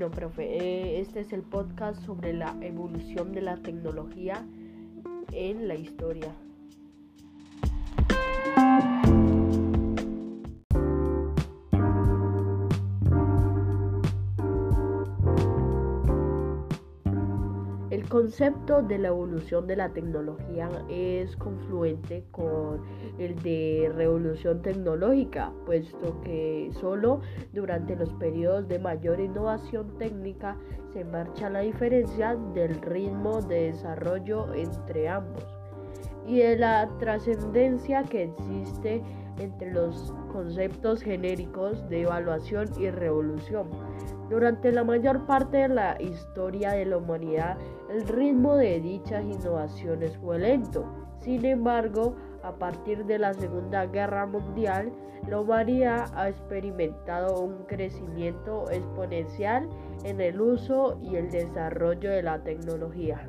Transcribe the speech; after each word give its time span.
Bueno, 0.00 0.16
profe, 0.16 0.44
eh, 0.56 1.00
este 1.02 1.20
es 1.20 1.30
el 1.34 1.42
podcast 1.42 2.02
sobre 2.06 2.32
la 2.32 2.56
evolución 2.62 3.32
de 3.32 3.42
la 3.42 3.58
tecnología 3.58 4.46
en 5.30 5.68
la 5.68 5.74
historia. 5.74 6.34
El 17.90 18.08
concepto 18.08 18.82
de 18.82 18.98
la 18.98 19.08
evolución 19.08 19.66
de 19.66 19.74
la 19.74 19.88
tecnología 19.88 20.68
es 20.88 21.36
confluente 21.36 22.24
con 22.30 22.80
el 23.18 23.34
de 23.42 23.90
revolución 23.96 24.62
tecnológica, 24.62 25.52
puesto 25.66 26.20
que 26.20 26.70
solo 26.80 27.20
durante 27.52 27.96
los 27.96 28.12
periodos 28.14 28.68
de 28.68 28.78
mayor 28.78 29.18
innovación 29.18 29.98
técnica 29.98 30.56
se 30.92 31.04
marcha 31.04 31.50
la 31.50 31.60
diferencia 31.60 32.36
del 32.54 32.80
ritmo 32.80 33.42
de 33.42 33.72
desarrollo 33.72 34.54
entre 34.54 35.08
ambos 35.08 35.44
y 36.28 36.38
de 36.38 36.58
la 36.58 36.88
trascendencia 37.00 38.04
que 38.04 38.24
existe 38.24 39.02
entre 39.38 39.72
los 39.72 40.14
conceptos 40.32 41.02
genéricos 41.02 41.88
de 41.88 42.02
evaluación 42.02 42.68
y 42.78 42.88
revolución. 42.90 43.68
Durante 44.30 44.70
la 44.70 44.84
mayor 44.84 45.26
parte 45.26 45.56
de 45.56 45.68
la 45.68 46.00
historia 46.00 46.70
de 46.70 46.86
la 46.86 46.98
humanidad, 46.98 47.58
el 47.90 48.06
ritmo 48.06 48.54
de 48.54 48.80
dichas 48.80 49.24
innovaciones 49.24 50.16
fue 50.18 50.38
lento. 50.38 50.84
Sin 51.18 51.44
embargo, 51.44 52.14
a 52.44 52.52
partir 52.52 53.04
de 53.06 53.18
la 53.18 53.34
Segunda 53.34 53.86
Guerra 53.86 54.26
Mundial, 54.26 54.92
la 55.28 55.40
humanidad 55.40 56.12
ha 56.14 56.28
experimentado 56.28 57.40
un 57.40 57.64
crecimiento 57.64 58.70
exponencial 58.70 59.68
en 60.04 60.20
el 60.20 60.40
uso 60.40 60.96
y 61.02 61.16
el 61.16 61.28
desarrollo 61.32 62.10
de 62.10 62.22
la 62.22 62.40
tecnología. 62.44 63.28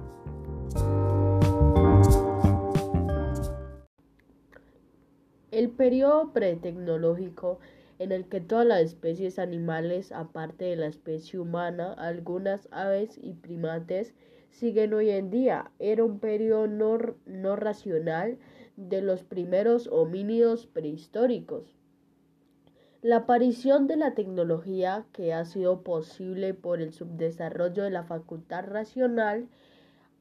El 5.49 5.71
periodo 5.71 6.31
pretecnológico 6.31 7.57
en 8.01 8.11
el 8.11 8.25
que 8.25 8.41
todas 8.41 8.65
las 8.65 8.81
especies 8.81 9.37
animales, 9.37 10.11
aparte 10.11 10.65
de 10.65 10.75
la 10.75 10.87
especie 10.87 11.37
humana, 11.37 11.93
algunas 11.93 12.67
aves 12.71 13.19
y 13.21 13.33
primates, 13.33 14.15
siguen 14.49 14.95
hoy 14.95 15.11
en 15.11 15.29
día. 15.29 15.69
Era 15.77 16.03
un 16.03 16.17
periodo 16.17 16.65
no, 16.65 16.97
no 17.27 17.55
racional 17.55 18.39
de 18.75 19.03
los 19.03 19.21
primeros 19.21 19.85
homínidos 19.85 20.65
prehistóricos. 20.65 21.77
La 23.03 23.17
aparición 23.17 23.85
de 23.85 23.97
la 23.97 24.15
tecnología, 24.15 25.05
que 25.13 25.31
ha 25.31 25.45
sido 25.45 25.83
posible 25.83 26.55
por 26.55 26.81
el 26.81 26.93
subdesarrollo 26.93 27.83
de 27.83 27.91
la 27.91 28.03
facultad 28.03 28.65
racional, 28.65 29.47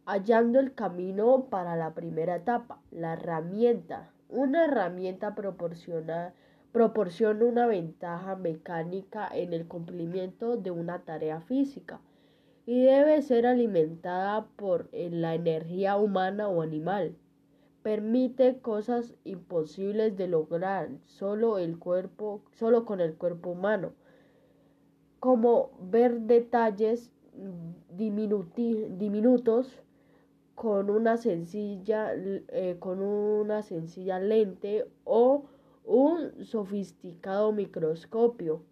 hallando 0.05 0.61
el 0.61 0.75
camino 0.75 1.47
para 1.49 1.77
la 1.77 1.95
primera 1.95 2.37
etapa, 2.37 2.83
la 2.91 3.15
herramienta. 3.15 4.11
Una 4.29 4.67
herramienta 4.67 5.35
proporciona 5.35 6.35
proporciona 6.73 7.45
una 7.45 7.67
ventaja 7.67 8.37
mecánica 8.37 9.29
en 9.33 9.53
el 9.53 9.67
cumplimiento 9.67 10.57
de 10.57 10.71
una 10.71 11.01
tarea 11.01 11.41
física 11.41 12.01
y 12.67 12.83
debe 12.83 13.23
ser 13.23 13.47
alimentada 13.47 14.47
por 14.57 14.89
la 14.93 15.35
energía 15.35 15.97
humana 15.97 16.49
o 16.49 16.63
animal. 16.63 17.17
Permite 17.83 18.59
cosas 18.59 19.15
imposibles 19.25 20.17
de 20.17 20.29
lograr 20.29 20.91
solo 21.07 21.59
el 21.59 21.79
cuerpo, 21.79 22.43
solo 22.53 22.85
con 22.85 23.01
el 23.01 23.15
cuerpo 23.15 23.51
humano, 23.51 23.93
como 25.19 25.71
ver 25.81 26.21
detalles 26.21 27.11
diminutos 27.97 29.83
con 30.55 30.91
una 30.91 31.17
sencilla, 31.17 32.13
eh, 32.15 32.77
con 32.79 33.01
una 33.01 33.63
sencilla 33.63 34.19
lente 34.19 34.87
o 35.05 35.47
un 35.91 36.45
sofisticado 36.45 37.51
microscopio. 37.51 38.63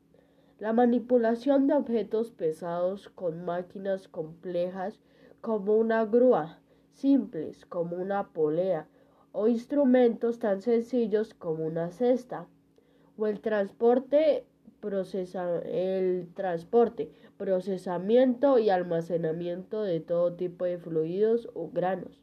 La 0.61 0.73
manipulación 0.73 1.67
de 1.67 1.75
objetos 1.75 2.31
pesados 2.31 3.09
con 3.09 3.45
máquinas 3.45 4.07
complejas 4.07 5.01
como 5.41 5.77
una 5.77 6.05
grúa, 6.05 6.61
simples 6.93 7.67
como 7.67 7.97
una 7.97 8.29
polea, 8.29 8.87
o 9.33 9.49
instrumentos 9.49 10.39
tan 10.39 10.61
sencillos 10.61 11.35
como 11.35 11.67
una 11.67 11.91
cesta, 11.91 12.47
o 13.17 13.27
el 13.27 13.41
transporte, 13.41 14.47
el 15.65 16.29
transporte, 16.35 17.11
procesamiento 17.37 18.61
y 18.61 18.71
almacenamiento 18.71 19.83
de 19.83 19.99
todo 19.99 20.35
tipo 20.35 20.67
de 20.67 20.79
fluidos 20.79 21.49
o 21.55 21.69
granos, 21.69 22.23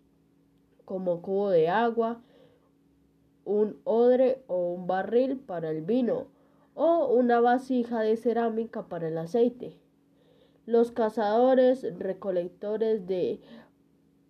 como 0.86 1.22
cubo 1.22 1.50
de 1.50 1.68
agua, 1.68 2.22
un 3.46 3.80
odre 3.84 4.44
o 4.48 4.74
un 4.74 4.88
barril 4.88 5.38
para 5.38 5.70
el 5.70 5.82
vino 5.82 6.28
o 6.74 7.08
una 7.08 7.40
vasija 7.40 8.02
de 8.02 8.18
cerámica 8.18 8.84
para 8.88 9.08
el 9.08 9.18
aceite. 9.18 9.78
Los 10.66 10.92
cazadores 10.92 11.86
recolectores 11.98 13.08
de 13.08 13.40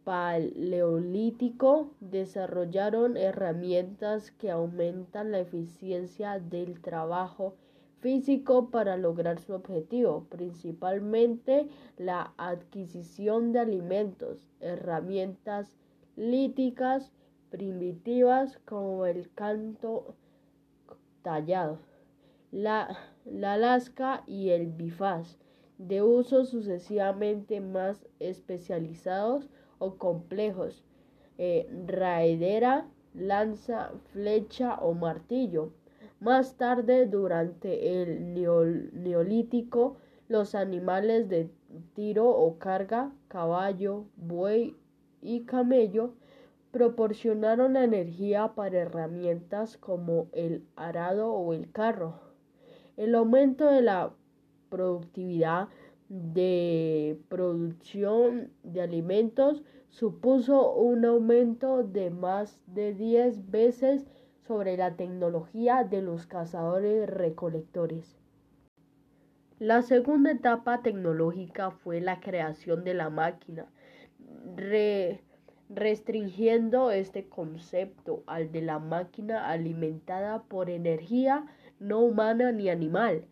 Paleolítico 0.04 1.90
desarrollaron 2.00 3.18
herramientas 3.18 4.30
que 4.32 4.52
aumentan 4.52 5.32
la 5.32 5.40
eficiencia 5.40 6.40
del 6.40 6.80
trabajo 6.82 7.56
físico 8.02 8.70
para 8.70 8.98
lograr 8.98 9.40
su 9.40 9.54
objetivo, 9.54 10.28
principalmente 10.30 11.68
la 11.98 12.34
adquisición 12.38 13.52
de 13.52 13.60
alimentos, 13.60 14.48
herramientas 14.60 15.76
líticas, 16.16 17.12
primitivas 17.56 18.60
como 18.66 19.06
el 19.06 19.32
canto 19.34 20.14
tallado, 21.22 21.80
la, 22.52 22.98
la 23.24 23.56
lasca 23.56 24.26
y 24.28 24.50
el 24.50 24.68
bifaz, 24.68 25.38
de 25.78 26.02
usos 26.02 26.50
sucesivamente 26.50 27.62
más 27.62 28.06
especializados 28.20 29.48
o 29.80 29.96
complejos, 29.96 30.84
eh, 31.38 31.70
raedera, 31.88 32.90
lanza, 33.14 33.94
flecha 34.12 34.76
o 34.82 34.94
martillo. 34.94 35.72
Más 36.20 36.58
tarde, 36.58 37.06
durante 37.06 38.02
el 38.02 38.34
neolítico, 38.34 39.96
los 40.28 40.56
animales 40.56 41.30
de 41.30 41.50
tiro 41.94 42.28
o 42.28 42.58
carga, 42.58 43.14
caballo, 43.30 44.08
buey 44.18 44.76
y 45.22 45.46
camello, 45.46 46.16
proporcionaron 46.76 47.78
energía 47.78 48.52
para 48.54 48.80
herramientas 48.80 49.78
como 49.78 50.28
el 50.34 50.66
arado 50.76 51.32
o 51.32 51.54
el 51.54 51.72
carro. 51.72 52.20
El 52.98 53.16
aumento 53.16 53.72
de 53.72 53.82
la 53.82 54.12
productividad 54.68 55.70
de 56.10 57.18
producción 57.30 58.52
de 58.64 58.82
alimentos 58.82 59.64
supuso 59.88 60.74
un 60.74 61.06
aumento 61.06 61.82
de 61.82 62.10
más 62.10 62.62
de 62.68 62.94
10 62.94 63.50
veces 63.50 64.06
sobre 64.46 64.76
la 64.76 64.98
tecnología 64.98 65.86
de 65.86 66.02
los 66.02 66.28
cazadores 66.28 67.10
recolectores. 67.10 68.18
La 69.60 69.82
segunda 69.82 70.32
etapa 70.32 70.82
tecnológica 70.82 71.72
fue 71.72 72.02
la 72.02 72.20
creación 72.20 72.84
de 72.84 72.96
la 72.96 73.10
máquina 73.10 73.66
restringiendo 75.70 76.92
este 76.92 77.28
concepto 77.28 78.24
al 78.28 78.52
de 78.52 78.62
la 78.62 78.80
máquina 78.80 79.50
alimentada 79.50 80.44
por 80.44 80.70
energía 80.70 81.46
no 81.80 82.00
humana 82.00 82.52
ni 82.52 82.70
animal. 82.70 83.26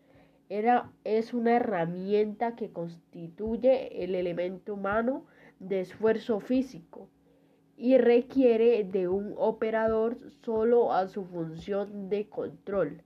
Era, 0.48 0.90
es 1.04 1.32
una 1.32 1.56
herramienta 1.56 2.54
que 2.54 2.70
constituye 2.70 4.04
el 4.04 4.14
elemento 4.14 4.74
humano 4.74 5.24
de 5.58 5.80
esfuerzo 5.80 6.40
físico 6.40 7.08
y 7.76 7.98
requiere 7.98 8.84
de 8.84 9.08
un 9.08 9.34
operador 9.36 10.18
solo 10.42 10.92
a 10.92 11.08
su 11.08 11.24
función 11.24 12.08
de 12.08 12.28
control. 12.28 13.02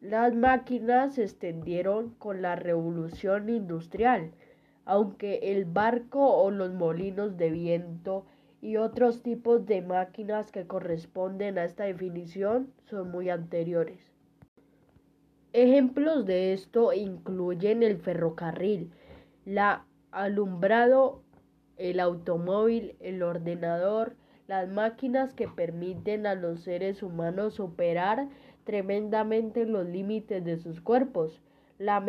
Las 0.00 0.34
máquinas 0.34 1.14
se 1.14 1.24
extendieron 1.24 2.10
con 2.18 2.40
la 2.40 2.56
revolución 2.56 3.48
industrial 3.48 4.32
aunque 4.88 5.52
el 5.52 5.66
barco 5.66 6.18
o 6.18 6.50
los 6.50 6.72
molinos 6.72 7.36
de 7.36 7.50
viento 7.50 8.24
y 8.60 8.76
otros 8.76 9.22
tipos 9.22 9.66
de 9.66 9.82
máquinas 9.82 10.50
que 10.50 10.66
corresponden 10.66 11.58
a 11.58 11.64
esta 11.64 11.84
definición 11.84 12.72
son 12.84 13.10
muy 13.10 13.30
anteriores. 13.30 14.00
Ejemplos 15.52 16.26
de 16.26 16.52
esto 16.52 16.92
incluyen 16.92 17.82
el 17.82 17.98
ferrocarril, 17.98 18.90
la 19.44 19.86
alumbrado, 20.10 21.22
el 21.76 22.00
automóvil, 22.00 22.96
el 23.00 23.22
ordenador, 23.22 24.16
las 24.46 24.68
máquinas 24.68 25.34
que 25.34 25.48
permiten 25.48 26.26
a 26.26 26.34
los 26.34 26.60
seres 26.60 27.02
humanos 27.02 27.54
superar 27.54 28.28
tremendamente 28.64 29.64
los 29.64 29.86
límites 29.86 30.44
de 30.44 30.58
sus 30.58 30.80
cuerpos, 30.80 31.40
la, 31.78 32.04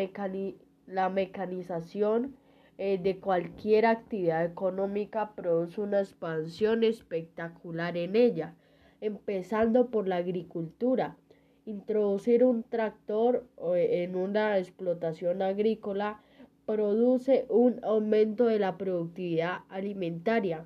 la 0.87 1.09
mecanización 1.09 2.35
eh, 2.81 2.97
de 2.97 3.19
cualquier 3.19 3.85
actividad 3.85 4.45
económica 4.45 5.33
produce 5.35 5.81
una 5.81 5.99
expansión 5.99 6.85
espectacular 6.85 7.97
en 7.97 8.15
ella, 8.15 8.55
empezando 9.01 9.91
por 9.91 10.07
la 10.07 10.15
agricultura. 10.15 11.17
Introducir 11.65 12.45
un 12.45 12.63
tractor 12.63 13.45
eh, 13.75 14.03
en 14.03 14.15
una 14.15 14.57
explotación 14.57 15.41
agrícola 15.41 16.21
produce 16.65 17.45
un 17.49 17.83
aumento 17.83 18.45
de 18.45 18.59
la 18.59 18.77
productividad 18.77 19.57
alimentaria 19.67 20.65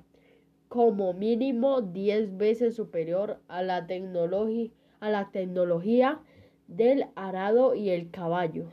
como 0.68 1.14
mínimo 1.14 1.80
10 1.80 2.36
veces 2.36 2.76
superior 2.76 3.40
a 3.48 3.60
la, 3.62 3.88
a 5.00 5.10
la 5.10 5.30
tecnología 5.32 6.20
del 6.68 7.06
arado 7.16 7.74
y 7.74 7.90
el 7.90 8.12
caballo. 8.12 8.66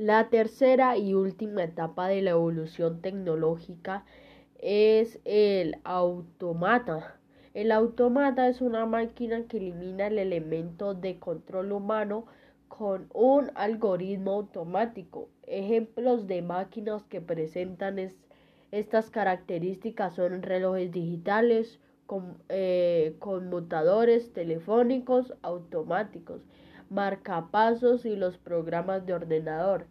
La 0.00 0.30
tercera 0.30 0.96
y 0.96 1.12
última 1.12 1.62
etapa 1.62 2.08
de 2.08 2.22
la 2.22 2.30
evolución 2.30 3.02
tecnológica 3.02 4.06
es 4.58 5.20
el 5.26 5.76
automata. 5.84 7.20
El 7.52 7.70
automata 7.70 8.48
es 8.48 8.62
una 8.62 8.86
máquina 8.86 9.46
que 9.46 9.58
elimina 9.58 10.06
el 10.06 10.18
elemento 10.18 10.94
de 10.94 11.18
control 11.18 11.72
humano 11.72 12.24
con 12.66 13.10
un 13.12 13.50
algoritmo 13.54 14.30
automático. 14.36 15.28
Ejemplos 15.42 16.26
de 16.26 16.40
máquinas 16.40 17.02
que 17.02 17.20
presentan 17.20 17.98
estas 18.70 19.10
características 19.10 20.14
son 20.14 20.40
relojes 20.40 20.90
digitales, 20.92 21.78
eh, 22.48 23.16
conmutadores 23.18 24.32
telefónicos 24.32 25.34
automáticos, 25.42 26.40
marcapasos 26.90 28.04
y 28.04 28.16
los 28.16 28.36
programas 28.36 29.06
de 29.06 29.14
ordenador. 29.14 29.86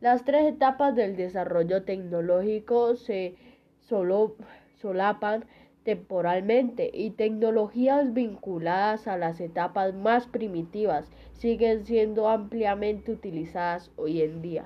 Las 0.00 0.24
tres 0.24 0.46
etapas 0.46 0.94
del 0.94 1.16
desarrollo 1.16 1.82
tecnológico 1.82 2.96
se 2.96 3.34
solapan 3.80 5.44
temporalmente 5.82 6.90
y 6.92 7.10
tecnologías 7.10 8.14
vinculadas 8.14 9.06
a 9.06 9.18
las 9.18 9.40
etapas 9.40 9.94
más 9.94 10.26
primitivas 10.26 11.10
siguen 11.34 11.84
siendo 11.84 12.28
ampliamente 12.28 13.12
utilizadas 13.12 13.90
hoy 13.96 14.22
en 14.22 14.40
día. 14.40 14.64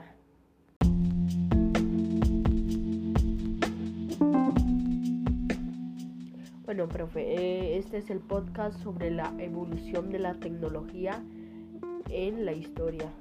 Bueno, 6.64 6.87
profe, 6.87 7.23
eh, 7.35 7.79
este 7.79 7.96
es 7.96 8.11
el 8.11 8.20
podcast 8.20 8.79
sobre 8.82 9.11
la 9.11 9.32
evolución 9.38 10.11
de 10.11 10.19
la 10.19 10.35
tecnología 10.35 11.23
en 12.09 12.45
la 12.45 12.53
historia. 12.53 13.13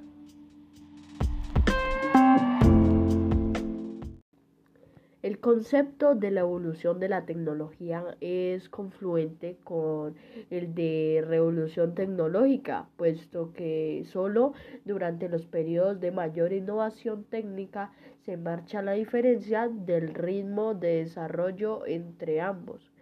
El 5.20 5.40
concepto 5.40 6.14
de 6.14 6.30
la 6.30 6.40
evolución 6.40 7.00
de 7.00 7.08
la 7.08 7.26
tecnología 7.26 8.16
es 8.20 8.68
confluente 8.68 9.58
con 9.64 10.14
el 10.48 10.74
de 10.74 11.24
revolución 11.26 11.94
tecnológica, 11.94 12.88
puesto 12.96 13.52
que 13.52 14.04
solo 14.06 14.54
durante 14.84 15.28
los 15.28 15.44
periodos 15.44 16.00
de 16.00 16.12
mayor 16.12 16.52
innovación 16.52 17.24
técnica 17.24 17.92
se 18.24 18.36
marcha 18.36 18.80
la 18.80 18.92
diferencia 18.92 19.68
del 19.68 20.14
ritmo 20.14 20.74
de 20.74 20.98
desarrollo 20.98 21.84
entre 21.84 22.40
ambos 22.40 22.92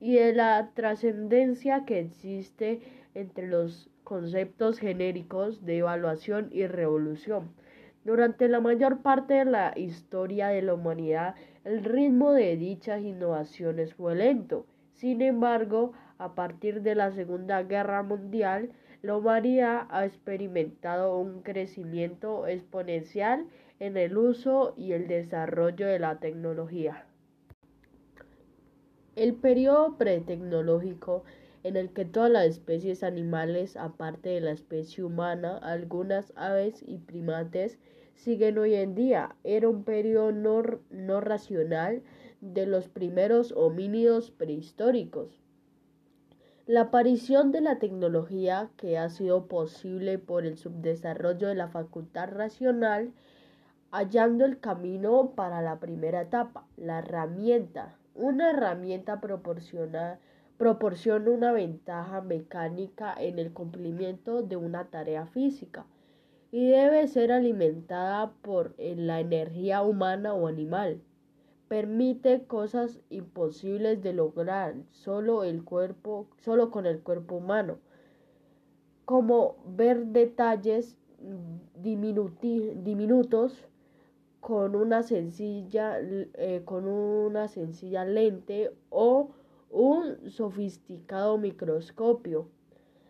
y 0.00 0.16
de 0.16 0.34
la 0.34 0.72
trascendencia 0.74 1.84
que 1.84 2.00
existe 2.00 2.80
entre 3.14 3.46
los 3.46 3.91
conceptos 4.04 4.78
genéricos 4.78 5.64
de 5.64 5.78
evaluación 5.78 6.48
y 6.52 6.66
revolución. 6.66 7.52
Durante 8.04 8.48
la 8.48 8.60
mayor 8.60 9.02
parte 9.02 9.34
de 9.34 9.44
la 9.44 9.72
historia 9.76 10.48
de 10.48 10.62
la 10.62 10.74
humanidad, 10.74 11.36
el 11.64 11.84
ritmo 11.84 12.32
de 12.32 12.56
dichas 12.56 13.00
innovaciones 13.00 13.94
fue 13.94 14.16
lento. 14.16 14.66
Sin 14.94 15.22
embargo, 15.22 15.92
a 16.18 16.34
partir 16.34 16.82
de 16.82 16.94
la 16.94 17.12
Segunda 17.12 17.62
Guerra 17.62 18.02
Mundial, 18.02 18.70
la 19.02 19.16
humanidad 19.16 19.86
ha 19.90 20.04
experimentado 20.04 21.18
un 21.18 21.42
crecimiento 21.42 22.46
exponencial 22.46 23.46
en 23.80 23.96
el 23.96 24.16
uso 24.16 24.74
y 24.76 24.92
el 24.92 25.08
desarrollo 25.08 25.86
de 25.86 25.98
la 25.98 26.18
tecnología. 26.20 27.04
El 29.16 29.34
periodo 29.34 29.98
pretecnológico 29.98 31.24
en 31.64 31.76
el 31.76 31.92
que 31.92 32.04
todas 32.04 32.30
las 32.30 32.46
especies 32.46 33.02
animales, 33.02 33.76
aparte 33.76 34.30
de 34.30 34.40
la 34.40 34.50
especie 34.50 35.04
humana, 35.04 35.58
algunas 35.58 36.32
aves 36.36 36.82
y 36.86 36.98
primates, 36.98 37.78
siguen 38.14 38.58
hoy 38.58 38.74
en 38.74 38.94
día. 38.94 39.36
Era 39.44 39.68
un 39.68 39.84
periodo 39.84 40.32
no, 40.32 41.20
racional 41.20 42.02
de 42.40 42.66
los 42.66 42.88
primeros 42.88 43.52
homínidos 43.52 44.30
prehistóricos. 44.30 45.40
La 46.66 46.82
aparición 46.82 47.52
de 47.52 47.60
la 47.60 47.78
tecnología, 47.78 48.70
que 48.76 48.98
ha 48.98 49.08
sido 49.08 49.46
posible 49.46 50.18
por 50.18 50.46
el 50.46 50.56
subdesarrollo 50.56 51.48
de 51.48 51.54
la 51.54 51.68
facultad 51.68 52.28
racional, 52.30 53.12
hallando 53.90 54.44
el 54.44 54.58
camino 54.58 55.32
para 55.34 55.60
la 55.60 55.78
primera 55.78 56.22
etapa, 56.22 56.66
la 56.76 57.00
herramienta. 57.00 57.98
Una 58.14 58.50
herramienta 58.50 59.20
proporciona 59.20 60.18
proporciona 60.62 61.28
una 61.28 61.50
ventaja 61.50 62.20
mecánica 62.20 63.12
en 63.18 63.40
el 63.40 63.52
cumplimiento 63.52 64.42
de 64.44 64.54
una 64.54 64.84
tarea 64.84 65.26
física 65.26 65.86
y 66.52 66.68
debe 66.68 67.08
ser 67.08 67.32
alimentada 67.32 68.30
por 68.42 68.72
la 68.78 69.18
energía 69.18 69.82
humana 69.82 70.34
o 70.34 70.46
animal. 70.46 71.02
Permite 71.66 72.44
cosas 72.44 73.00
imposibles 73.10 74.04
de 74.04 74.12
lograr 74.12 74.76
solo 74.92 75.42
el 75.42 75.64
cuerpo, 75.64 76.28
solo 76.38 76.70
con 76.70 76.86
el 76.86 77.00
cuerpo 77.00 77.34
humano, 77.38 77.78
como 79.04 79.56
ver 79.66 80.06
detalles 80.06 80.96
diminutos 81.74 83.66
con 84.38 84.76
una 84.76 85.02
sencilla, 85.02 85.98
eh, 86.00 86.62
con 86.64 86.86
una 86.86 87.48
sencilla 87.48 88.04
lente 88.04 88.70
o 88.90 89.30
un 89.72 90.30
sofisticado 90.30 91.38
microscopio. 91.38 92.46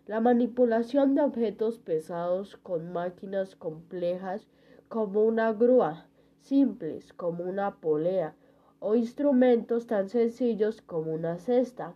La 0.07 0.21
manipulación 0.21 1.17
de 1.17 1.23
objetos 1.23 1.79
pesados 1.79 2.57
con 2.57 2.93
máquinas 2.93 3.57
complejas 3.57 4.47
como 4.89 5.25
una 5.25 5.53
grúa, 5.53 6.07
simples 6.41 7.13
como 7.13 7.45
una 7.45 7.81
polea, 7.81 8.37
o 8.79 8.95
instrumentos 8.95 9.87
tan 9.87 10.09
sencillos 10.09 10.83
como 10.83 11.13
una 11.13 11.39
cesta, 11.39 11.95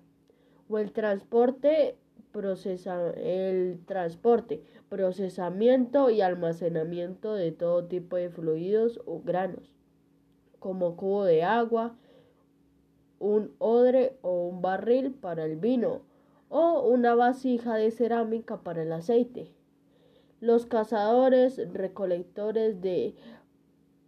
o 0.69 0.79
el 0.79 0.93
transporte, 0.93 1.97
el 3.17 3.81
transporte, 3.87 4.63
procesamiento 4.89 6.11
y 6.11 6.21
almacenamiento 6.23 7.35
de 7.35 7.53
todo 7.53 7.85
tipo 7.87 8.17
de 8.17 8.31
fluidos 8.31 9.01
o 9.07 9.21
granos, 9.21 9.75
como 10.59 10.97
cubo 10.97 11.25
de 11.25 11.45
agua, 11.45 11.97
un 13.19 13.55
odre 13.59 14.19
o 14.23 14.47
un 14.47 14.63
barril 14.63 15.13
para 15.13 15.45
el 15.45 15.57
vino 15.57 16.03
o 16.49 16.89
una 16.89 17.15
vasija 17.15 17.75
de 17.77 17.91
cerámica 17.91 18.59
para 18.63 18.83
el 18.83 18.93
aceite. 18.93 19.51
Los 20.41 20.67
cazadores 20.67 21.73
recolectores 21.73 22.81
de 22.81 23.15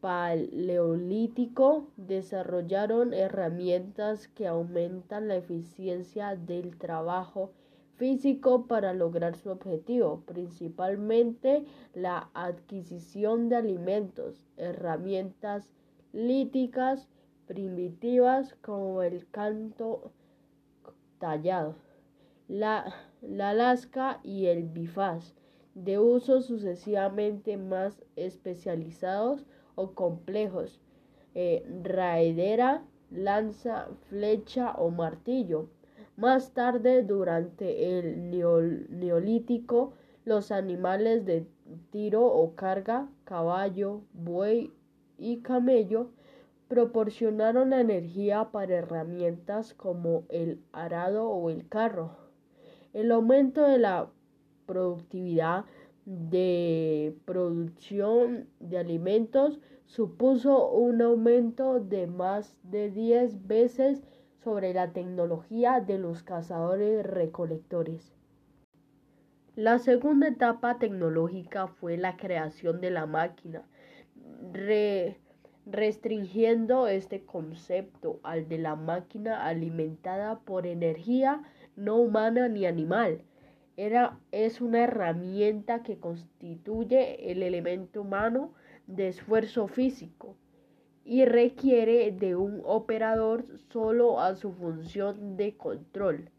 Paleolítico 0.00 1.88
desarrollaron 1.97 3.12
herramientas 3.12 4.29
que 4.29 4.47
aumentan 4.47 5.27
la 5.27 5.37
eficiencia 5.37 6.37
del 6.37 6.77
trabajo 6.77 7.50
físico 7.97 8.67
para 8.67 8.95
lograr 8.95 9.35
su 9.35 9.50
objetivo, 9.50 10.23
principalmente 10.25 11.65
la 11.95 12.31
adquisición 12.33 13.49
de 13.49 13.57
alimentos, 13.57 14.47
herramientas 14.57 15.73
líticas 16.12 17.09
primitivas 17.49 18.55
como 18.62 19.02
el 19.02 19.28
canto 19.31 20.12
tallado, 21.19 21.75
la, 22.47 22.95
la 23.23 23.55
lasca 23.55 24.21
y 24.23 24.47
el 24.47 24.64
bifaz, 24.64 25.35
de 25.75 25.99
usos 25.99 26.47
sucesivamente 26.47 27.57
más 27.57 28.05
especializados 28.17 29.45
o 29.75 29.95
complejos, 29.95 30.81
eh, 31.35 31.64
raedera, 31.83 32.85
lanza, 33.11 33.88
flecha 34.09 34.73
o 34.73 34.90
martillo. 34.90 35.71
Más 36.17 36.52
tarde, 36.52 37.02
durante 37.02 37.99
el 37.99 38.31
neolítico, 38.31 39.95
los 40.25 40.50
animales 40.50 41.25
de 41.25 41.47
tiro 41.90 42.26
o 42.26 42.55
carga, 42.55 43.09
caballo, 43.25 44.02
buey 44.12 44.73
y 45.17 45.38
camello, 45.38 46.11
proporcionaron 46.69 47.71
la 47.71 47.81
energía 47.81 48.51
para 48.53 48.77
herramientas 48.77 49.75
como 49.75 50.25
el 50.29 50.61
arado 50.73 51.29
o 51.29 51.51
el 51.51 51.67
carro. 51.69 52.17
El 52.93 53.11
aumento 53.11 53.63
de 53.63 53.79
la 53.79 54.11
productividad 54.67 55.65
de 56.05 57.17
producción 57.25 58.49
de 58.61 58.79
alimentos 58.79 59.61
supuso 59.87 60.71
un 60.71 61.01
aumento 61.03 61.81
de 61.81 62.07
más 62.07 62.57
de 62.63 62.91
10 62.91 63.47
veces 63.47 64.03
sobre 64.45 64.73
la 64.73 64.93
tecnología 64.93 65.81
de 65.81 65.99
los 65.99 66.23
cazadores 66.23 67.05
recolectores. 67.05 68.13
La 69.57 69.79
segunda 69.79 70.29
etapa 70.29 70.79
tecnológica 70.79 71.67
fue 71.67 71.97
la 71.97 72.17
creación 72.17 72.81
de 72.81 72.91
la 72.91 73.07
máquina, 73.07 73.67
restringiendo 75.71 76.87
este 76.89 77.25
concepto 77.25 78.21
al 78.23 78.49
de 78.49 78.59
la 78.59 78.75
máquina 78.75 79.47
alimentada 79.47 80.39
por 80.41 80.67
energía 80.67 81.43
no 81.77 81.97
humana 81.97 82.49
ni 82.49 82.65
animal. 82.67 83.23
Era, 83.77 84.19
es 84.33 84.61
una 84.61 84.85
herramienta 84.85 85.83
que 85.83 85.99
constituye 85.99 87.31
el 87.31 87.43
elemento 87.43 88.01
humano 88.01 88.53
de 88.87 89.09
esfuerzo 89.09 89.69
físico 89.69 90.37
y 91.05 91.25
requiere 91.25 92.11
de 92.13 92.35
un 92.35 92.63
operador 92.65 93.47
solo 93.71 94.21
a 94.21 94.35
su 94.35 94.53
función 94.53 95.37
de 95.37 95.57
control. 95.57 96.31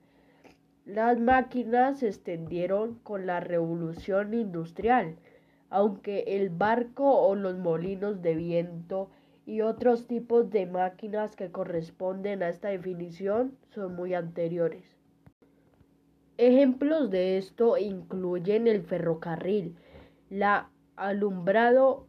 Las 0.85 1.19
máquinas 1.19 1.99
se 1.99 2.07
extendieron 2.07 2.95
con 3.03 3.25
la 3.27 3.39
revolución 3.39 4.33
industrial, 4.33 5.15
aunque 5.69 6.23
el 6.27 6.49
barco 6.49 7.05
o 7.05 7.35
los 7.35 7.57
molinos 7.57 8.21
de 8.21 8.35
viento 8.35 9.11
y 9.49 9.61
otros 9.61 10.05
tipos 10.05 10.51
de 10.51 10.67
máquinas 10.67 11.35
que 11.35 11.49
corresponden 11.49 12.43
a 12.43 12.49
esta 12.49 12.67
definición 12.67 13.57
son 13.73 13.95
muy 13.95 14.13
anteriores. 14.13 14.95
Ejemplos 16.37 17.09
de 17.09 17.39
esto 17.39 17.75
incluyen 17.75 18.67
el 18.67 18.83
ferrocarril, 18.83 19.75
la 20.29 20.69
alumbrado, 20.95 22.05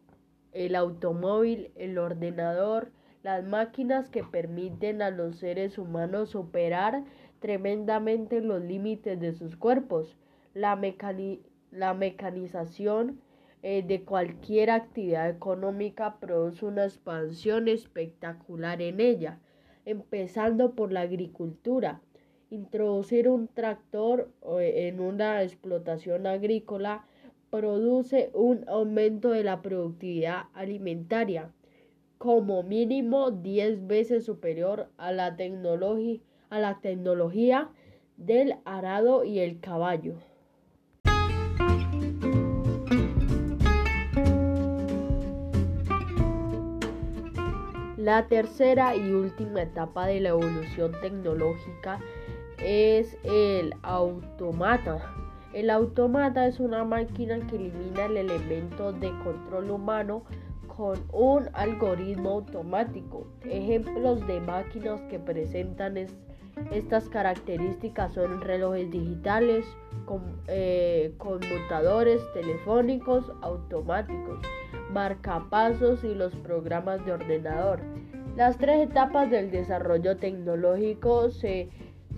el 0.52 0.76
automóvil, 0.76 1.72
el 1.76 1.96
ordenador, 1.96 2.92
las 3.22 3.42
máquinas 3.42 4.10
que 4.10 4.22
permiten 4.22 5.00
a 5.00 5.08
los 5.08 5.36
seres 5.36 5.78
humanos 5.78 6.34
operar 6.34 7.04
tremendamente 7.38 8.42
los 8.42 8.60
límites 8.60 9.18
de 9.18 9.32
sus 9.32 9.56
cuerpos, 9.56 10.18
la, 10.52 10.78
la 11.70 11.94
mecanización 11.94 13.22
eh, 13.62 13.84
de 13.86 14.04
cualquier 14.04 14.70
actividad 14.70 15.28
económica 15.28 16.18
produce 16.18 16.64
una 16.64 16.84
expansión 16.84 17.68
espectacular 17.68 18.80
en 18.80 19.00
ella, 19.00 19.38
empezando 19.84 20.74
por 20.74 20.92
la 20.92 21.02
agricultura. 21.02 22.00
Introducir 22.50 23.28
un 23.28 23.48
tractor 23.48 24.30
en 24.58 25.00
una 25.00 25.42
explotación 25.42 26.26
agrícola 26.26 27.04
produce 27.50 28.30
un 28.32 28.64
aumento 28.68 29.30
de 29.30 29.44
la 29.44 29.60
productividad 29.60 30.44
alimentaria, 30.54 31.52
como 32.18 32.62
mínimo 32.62 33.30
10 33.30 33.86
veces 33.86 34.24
superior 34.24 34.88
a 34.96 35.12
la 35.12 35.36
tecnología 35.36 37.68
del 38.16 38.56
arado 38.64 39.24
y 39.24 39.40
el 39.40 39.60
caballo. 39.60 40.14
La 48.00 48.28
tercera 48.28 48.96
y 48.96 49.12
última 49.12 49.60
etapa 49.60 50.06
de 50.06 50.20
la 50.20 50.30
evolución 50.30 50.92
tecnológica 51.02 52.00
es 52.56 53.14
el 53.24 53.74
automata. 53.82 55.14
El 55.52 55.68
automata 55.68 56.46
es 56.46 56.60
una 56.60 56.82
máquina 56.82 57.38
que 57.46 57.56
elimina 57.56 58.06
el 58.06 58.16
elemento 58.16 58.94
de 58.94 59.10
control 59.22 59.70
humano 59.70 60.24
con 60.66 60.98
un 61.12 61.50
algoritmo 61.52 62.30
automático. 62.30 63.26
Ejemplos 63.44 64.26
de 64.26 64.40
máquinas 64.40 65.02
que 65.10 65.18
presentan 65.18 65.98
estas 66.70 67.06
características 67.10 68.14
son 68.14 68.40
relojes 68.40 68.90
digitales, 68.90 69.66
eh, 70.48 71.12
conmutadores 71.18 72.22
telefónicos 72.32 73.30
automáticos, 73.42 74.38
marcapasos 74.92 76.04
y 76.04 76.14
los 76.14 76.34
programas 76.36 77.04
de 77.04 77.12
ordenador. 77.12 77.80
Las 78.36 78.58
tres 78.58 78.88
etapas 78.88 79.30
del 79.30 79.50
desarrollo 79.50 80.16
tecnológico 80.16 81.30
se 81.30 81.68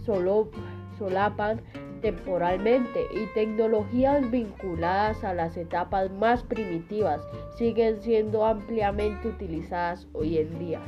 solapan 0.04 1.60
temporalmente 2.00 3.06
y 3.14 3.32
tecnologías 3.34 4.28
vinculadas 4.30 5.24
a 5.24 5.32
las 5.32 5.56
etapas 5.56 6.10
más 6.10 6.42
primitivas 6.42 7.20
siguen 7.56 8.02
siendo 8.02 8.44
ampliamente 8.44 9.28
utilizadas 9.28 10.06
hoy 10.12 10.38
en 10.38 10.58
día. 10.58 10.80